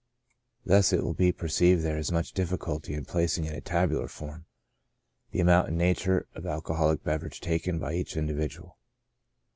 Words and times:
Thus 0.65 0.91
it 0.93 1.03
will 1.03 1.13
be 1.13 1.31
perceived 1.31 1.83
there 1.83 1.99
is 1.99 2.11
much 2.11 2.33
difficulty 2.33 2.95
in 2.95 3.05
placing 3.05 3.45
in 3.45 3.53
a 3.53 3.61
tabular 3.61 4.07
form 4.07 4.47
the 5.29 5.41
amount 5.41 5.67
and 5.67 5.77
nature 5.77 6.25
of 6.33 6.47
alcoholic 6.47 7.03
beverage 7.03 7.39
taken 7.39 7.77
by 7.77 7.93
each 7.93 8.17
individual. 8.17 8.77